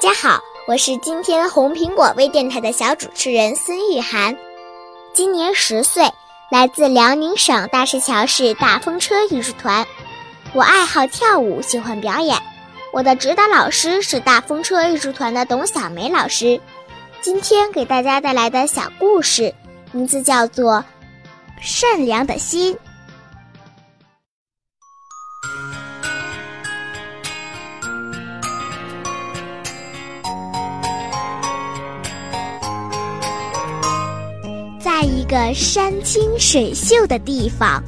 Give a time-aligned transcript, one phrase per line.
[0.00, 4.36] 大家好，我是今天红苹果微电台的小主持人孙玉涵，
[5.12, 6.08] 今年十岁，
[6.52, 9.84] 来自辽宁省大石桥市大风车艺术团。
[10.52, 12.40] 我爱好跳舞，喜欢表演。
[12.92, 16.60] 我的指导老师是大风车艺术团的董小梅老师。
[17.20, 19.52] 今天给大家带来的小故事，
[19.90, 20.74] 名字叫做
[21.60, 22.72] 《善良的心》。
[35.08, 37.82] 一个山清水秀的地方，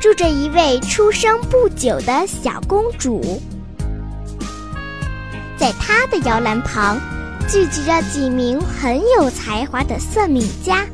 [0.00, 3.40] 住着一位出生不久的小公主。
[5.58, 6.98] 在她的摇篮旁，
[7.48, 10.86] 聚集着几名很有才华的算命家，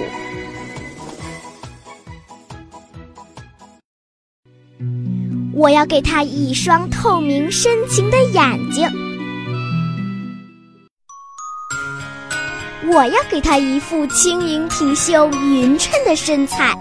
[5.55, 8.89] 我要给他一双透明深情的眼睛，
[12.91, 16.75] 我要给他一副轻盈挺秀、匀称的身材。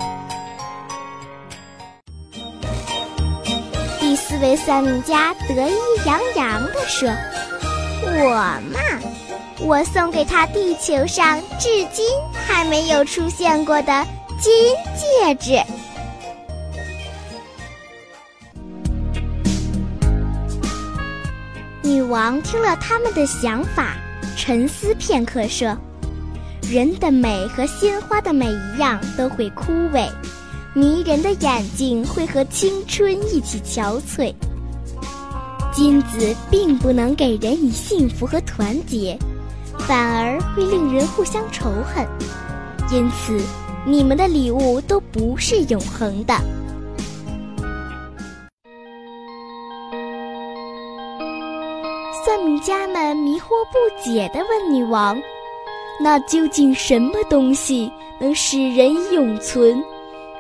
[4.00, 5.76] 第四位算命家得意
[6.06, 7.10] 洋洋地说
[8.04, 8.36] ：“我
[8.72, 8.80] 嘛，
[9.60, 14.08] 我送给他地球上至今还没有出现过的
[14.40, 14.52] 金
[14.98, 15.62] 戒指。”
[22.12, 23.96] 王听了他们的想法，
[24.36, 25.78] 沉思片刻，说
[26.70, 30.10] ：“人的美和鲜花的美一样，都会枯萎；
[30.74, 34.34] 迷人的眼睛会和青春一起憔悴。
[35.72, 39.18] 金子并不能给人以幸福和团结，
[39.88, 42.06] 反而会令人互相仇恨。
[42.92, 43.40] 因此，
[43.86, 46.36] 你们的礼物都不是永恒的。”
[52.32, 55.22] 算命家们迷惑不解地问女王
[56.00, 59.84] ：“那究竟什么东西能使人永存？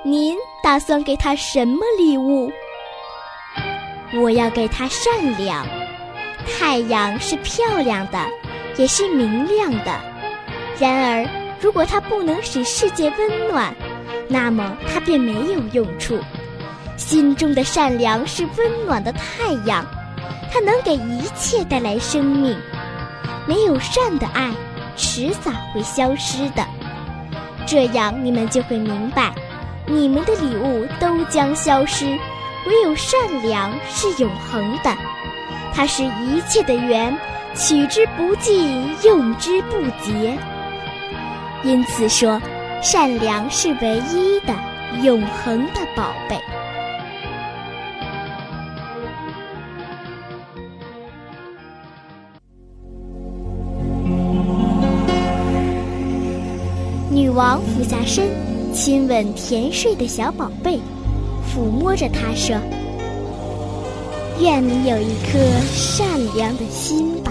[0.01, 2.49] 您打算给他什么礼物
[4.15, 5.67] ？”“我要给他善良。
[6.47, 8.25] 太阳是漂亮的，
[8.77, 9.99] 也是明亮的。
[10.79, 11.27] 然而，
[11.59, 13.75] 如果它不能使世界温暖，
[14.29, 16.17] 那么它便没有用处。
[16.95, 19.85] 心中的善良是温暖的太阳。”
[20.51, 22.55] 它能给一切带来生命，
[23.47, 24.51] 没有善的爱，
[24.97, 26.63] 迟早会消失的。
[27.65, 29.33] 这样你们就会明白，
[29.85, 32.05] 你们的礼物都将消失，
[32.67, 34.93] 唯有善良是永恒的。
[35.73, 37.17] 它是一切的源，
[37.55, 40.37] 取之不尽，用之不竭。
[41.63, 42.41] 因此说，
[42.81, 44.53] 善良是唯一的、
[45.01, 46.37] 永恒的宝贝。
[57.33, 58.27] 王俯下身，
[58.73, 60.79] 亲吻甜睡的小宝贝，
[61.47, 62.55] 抚摸着他说
[64.39, 65.39] ：“愿你有一颗
[65.73, 67.30] 善良的心吧。”